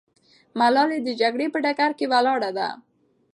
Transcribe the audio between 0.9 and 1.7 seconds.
د جګړې په